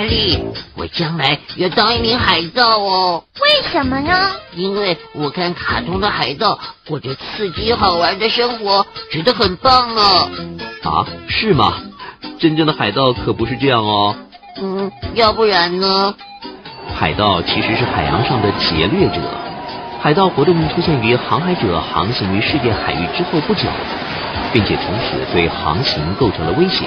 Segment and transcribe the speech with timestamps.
[0.00, 0.42] 艾丽，
[0.76, 3.22] 我将来要当一名海盗哦。
[3.42, 4.30] 为什么呢？
[4.54, 6.58] 因为我看卡通的海盗
[6.88, 10.02] 过着刺激好玩的生活，觉得很棒呢。
[10.84, 11.74] 啊，是吗？
[12.38, 14.16] 真正的海盗可不是这样哦。
[14.62, 16.14] 嗯，要不然呢？
[16.98, 19.20] 海盗其实是海洋上的劫掠者。
[20.00, 23.68] 海盗活动出现于航海者航行于世界海域之后不久，
[24.50, 26.86] 并且从此对航行构成了威胁。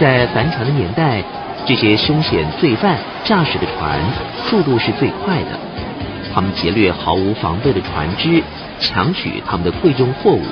[0.00, 1.22] 在帆船的年代，
[1.66, 4.00] 这些凶险罪犯驾驶的船
[4.48, 5.58] 速度是最快的，
[6.34, 8.42] 他们劫掠毫无防备的船只，
[8.80, 10.42] 抢取他们的贵重货物。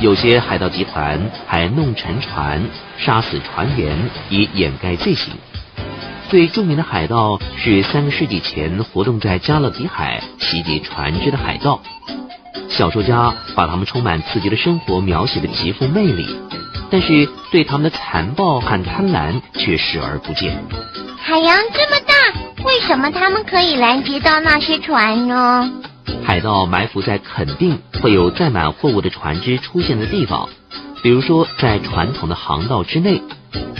[0.00, 2.62] 有些海盗集团还弄沉船，
[2.98, 3.96] 杀死船员
[4.28, 5.32] 以掩盖罪行。
[6.28, 11.80] 最著名的海盗是三个世纪前活动在加勒比海袭击船只的海盗。
[12.68, 16.28] 小说家把他们充满刺激的生活描写的极富魅力，
[16.90, 20.62] 但是对他们的残暴和贪婪却视而不见。
[21.18, 22.14] 海洋这么大，
[22.64, 25.70] 为什么他们可以拦截到那些船呢？
[26.24, 30.48] 海盗埋伏在肯定会有载满货物的船只出现的地方，
[31.02, 33.22] 比如说在传统的航道之内。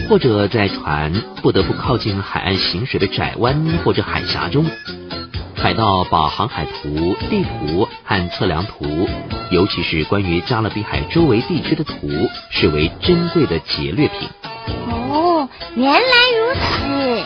[0.09, 4.64] 或者在船不得不靠近海岸行驶的窄湾或者海峡中，
[5.61, 9.09] 海盗把航海图、地图和测量图，
[9.51, 12.09] 尤其是关于加勒比海周围地区的图，
[12.48, 14.29] 视为珍贵的劫掠品。
[15.11, 15.98] 哦，原来
[16.39, 17.23] 如此。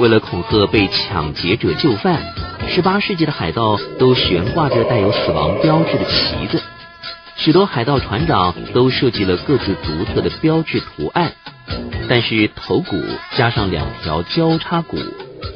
[0.00, 2.22] 为了恐吓被抢劫者就范，
[2.68, 6.62] 十八世纪的海盗都悬挂着带有死亡标志的旗子，
[7.36, 11.32] 许多海盗船长都设计了各自独特的标志图案。
[12.08, 12.96] 但是头骨
[13.36, 14.96] 加上两条交叉骨，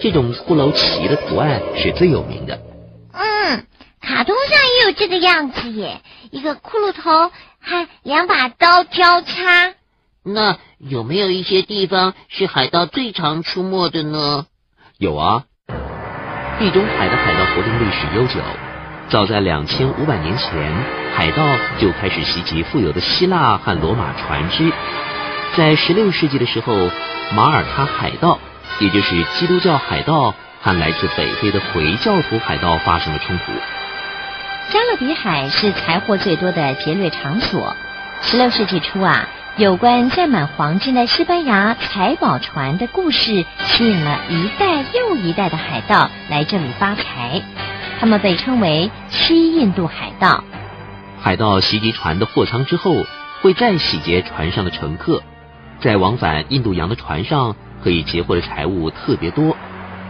[0.02, 2.60] 这种骷髅旗的图案是最有名的。
[3.12, 3.66] 嗯，
[4.00, 6.00] 卡通上也有这个样子耶，
[6.32, 9.74] 一个骷髅头和两把刀交叉。
[10.24, 14.46] 那有没有一些地方是海盗最常出没的呢？
[14.98, 15.44] 有啊，
[16.58, 18.40] 地中海的海盗活动历史悠久，
[19.08, 20.74] 早在两千五百年前，
[21.14, 21.44] 海盗
[21.78, 24.72] 就开始袭击富有的希腊和罗马船只。
[25.56, 26.90] 在十六世纪的时候，
[27.36, 28.40] 马耳他海盗，
[28.82, 33.52] 也就是基督教海盗，和来自北非的回教徒海盗发生了冲突。
[34.70, 37.76] 加勒比海是财货最多的劫掠场所。
[38.22, 47.40] 十六世纪初啊，有关载满黄金的西班牙财宝船的故事，吸引了一代又一代的海盗来这里发财。
[48.00, 50.42] 他们被称为西印度海盗。
[51.20, 53.06] 海盗袭击船的货舱之后，
[53.42, 55.22] 会再洗劫船上的乘客。
[55.78, 59.56] 在往返印度洋的船上，可以截获的财物特别多，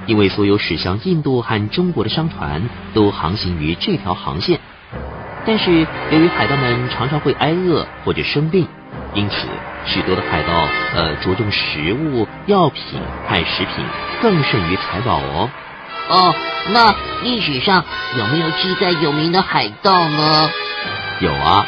[0.07, 4.61] 因为所有驶向印度和中国的商船都航行于这条航线。
[5.45, 8.67] 但是由于海盗们常常会挨饿或者生病，
[9.15, 9.49] 因此
[9.85, 10.53] 许多的海盗
[10.95, 13.85] 呃着重食物、药品和食品
[14.21, 15.51] 更甚于财宝哦。
[16.09, 16.35] 哦，
[16.73, 17.85] 那历史上
[18.19, 20.51] 有没有记载有名的海盗呢？
[21.21, 21.67] 有啊。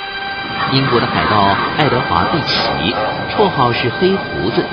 [0.72, 2.94] 英国的海盗爱德华·蒂奇，
[3.30, 4.64] 绰号是黑胡子，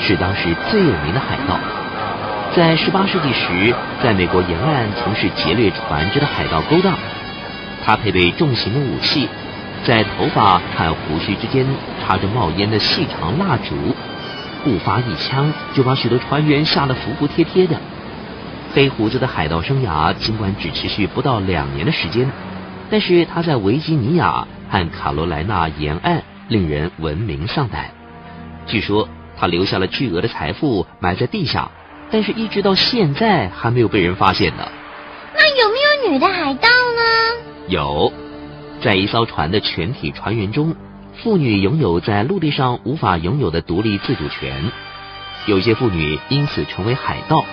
[0.00, 1.58] 是当时最有名的海盗。
[2.56, 6.94] 在18世纪时，在美国沿岸从事劫掠船只的海盗勾当。
[7.84, 9.28] 他配备重型的武器，
[9.84, 11.64] 在头发和胡须之间
[12.02, 13.94] 插着冒烟的细长蜡烛，
[14.64, 17.76] 不发一枪就把许多船员吓得服服帖帖的。
[18.74, 22.30] 黑胡子的海盗生涯尽管只持续不到两年的时间，
[22.90, 24.46] 但是他在维吉尼亚。
[24.72, 27.86] 和卡罗莱纳沿岸令人闻名丧胆。
[28.66, 29.08] 据说
[29.40, 31.70] 他留下了巨额的财富埋在地下，
[32.10, 34.68] 但是一直到现在还没有被人发现呢。
[35.34, 37.02] 那有没有女的海盗呢？
[37.66, 38.12] 有，
[38.82, 40.76] 在一艘船的全体船员中，
[41.22, 44.70] 妇女拥有在陆地上无法拥有的独立自主权。
[45.46, 47.46] 有些妇女因此成为海盗。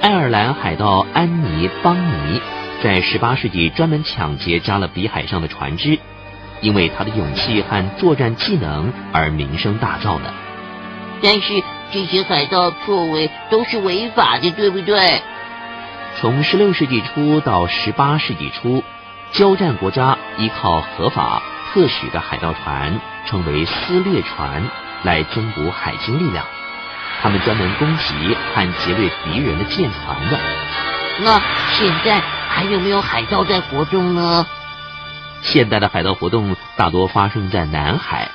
[0.00, 2.40] 爱尔兰海盗安妮·邦尼
[2.82, 5.98] 在十八世纪专门抢劫加勒比海上的船只。
[6.60, 10.32] 因为他的勇气和作战技能而名声大噪的，
[11.24, 15.22] 但是这些海盗作为都是违法的，对不对？
[16.20, 18.84] 从十六世纪初到十八世纪初，
[19.32, 21.42] 交战国家依靠合法
[21.72, 24.62] 特许的海盗船，称为私掠船，
[25.02, 26.44] 来增补海军力量。
[27.22, 30.38] 他们专门攻击和劫掠敌人的舰船的。
[31.24, 31.40] 那
[31.72, 34.46] 现在还有没有海盗在活动呢？
[35.40, 38.28] 现代的海盗活动大多发生在南海，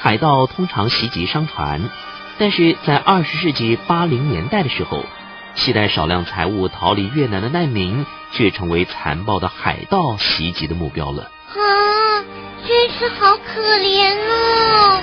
[0.00, 1.90] 海盗通常袭击商船，
[2.38, 5.04] 但是在二十世纪八零年代的时候，
[5.56, 11.24] 携带少量财物逃离越南的难民却成为残暴的海盗袭击的目标了。
[11.24, 12.24] 啊，
[12.64, 15.02] 真是好可怜哦！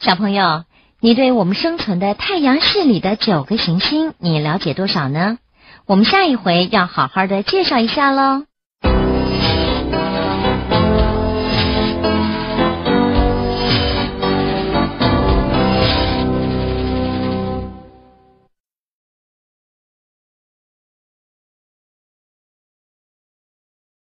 [0.00, 0.64] 小朋友，
[1.00, 5.36] 你对我们生存的太阳系里的九个行星，你了解多少呢？
[5.84, 8.49] 我们下一回要好好的介绍一下喽。